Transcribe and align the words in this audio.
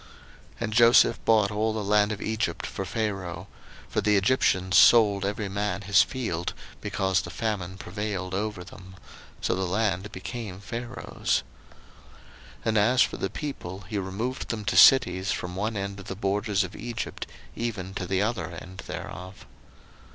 01:047:020 0.53 0.61
And 0.61 0.73
Joseph 0.73 1.25
bought 1.25 1.51
all 1.51 1.73
the 1.73 1.83
land 1.83 2.11
of 2.11 2.23
Egypt 2.23 2.65
for 2.65 2.85
Pharaoh; 2.85 3.47
for 3.87 4.01
the 4.01 4.17
Egyptians 4.17 4.75
sold 4.75 5.23
every 5.23 5.47
man 5.47 5.81
his 5.83 6.01
field, 6.01 6.55
because 6.81 7.21
the 7.21 7.29
famine 7.29 7.77
prevailed 7.77 8.33
over 8.33 8.63
them: 8.63 8.95
so 9.41 9.53
the 9.53 9.61
land 9.61 10.11
became 10.11 10.59
Pharaoh's. 10.59 11.43
01:047:021 12.65 12.65
And 12.65 12.77
as 12.79 13.03
for 13.03 13.17
the 13.17 13.29
people, 13.29 13.81
he 13.81 13.99
removed 13.99 14.49
them 14.49 14.65
to 14.65 14.75
cities 14.75 15.31
from 15.31 15.55
one 15.55 15.77
end 15.77 15.99
of 15.99 16.07
the 16.07 16.15
borders 16.15 16.63
of 16.63 16.75
Egypt 16.75 17.27
even 17.55 17.93
to 17.93 18.07
the 18.07 18.23
other 18.23 18.47
end 18.49 18.79
thereof. 18.87 19.45